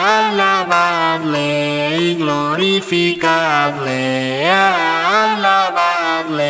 alabable 0.00 1.98
y 1.98 2.14
glorificable, 2.14 4.48
alabable 4.50 6.44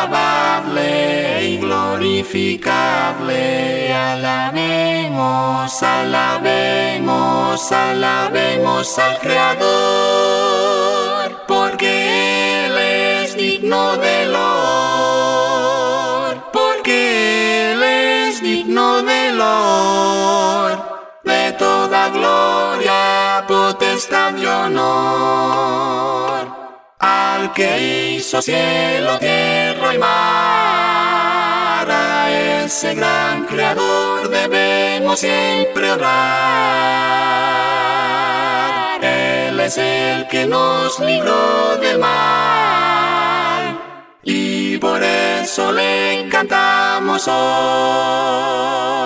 alabable 0.00 1.44
y 1.44 1.58
glorificable, 1.58 3.92
alabemos, 3.92 5.82
alabemos, 5.82 7.72
alabemos 7.72 8.98
al 8.98 9.18
Creador, 9.18 9.66
porque 11.46 12.66
Él 12.66 12.78
es 12.78 13.36
digno 13.36 13.98
de 13.98 14.28
honor, 14.28 15.60
porque 16.50 17.72
Él 17.72 17.82
es 17.82 18.40
digno 18.42 19.02
de 19.02 19.32
honor, 19.32 20.82
de 21.24 21.52
toda 21.58 22.08
gloria, 22.08 23.44
potestad 23.46 24.34
y 24.36 24.46
honor, 24.46 25.49
que 27.54 28.16
hizo 28.16 28.40
cielo, 28.42 29.18
tierra 29.18 29.94
y 29.94 29.98
mar, 29.98 31.90
a 31.90 32.62
ese 32.64 32.94
gran 32.94 33.46
creador 33.46 34.28
debemos 34.28 35.20
siempre 35.20 35.90
orar. 35.92 36.10
Él 39.02 39.58
es 39.60 39.78
el 39.78 40.28
que 40.28 40.46
nos 40.46 40.98
libró 41.00 41.76
del 41.76 41.98
mal 41.98 43.78
y 44.22 44.76
por 44.78 45.02
eso 45.02 45.72
le 45.72 46.28
cantamos 46.30 47.26
hoy. 47.28 48.99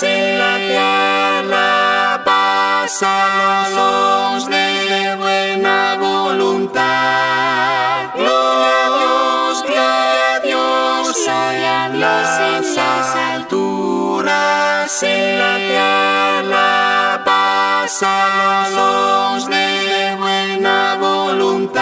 Alturas, 0.00 0.02
en 0.02 0.38
la 0.38 0.56
tierra 0.56 2.22
pasan 2.24 3.74
los 3.74 4.48
de 4.48 5.14
buena 5.16 5.96
voluntad. 6.00 8.08
Gloria 8.14 8.86
a 8.86 8.90
Dios, 8.98 9.62
gloria 9.64 10.34
a 10.34 10.40
Dios, 10.40 11.16
Gloria 11.26 11.84
a 11.84 11.88
en 11.88 12.74
las 12.74 13.16
alturas, 13.16 15.02
en 15.02 15.38
la 15.38 15.56
tierra 15.68 17.22
pasan 17.24 18.74
los 18.74 19.46
de 19.48 20.16
buena 20.18 20.96
voluntad. 21.00 21.80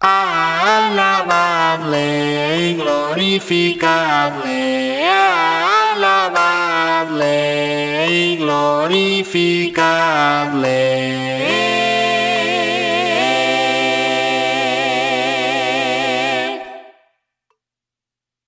Alabable 0.00 2.24
y 2.24 2.27
glorificable, 3.14 5.06
alabable 5.94 7.26
y 8.10 8.36
glorificable. 8.36 11.27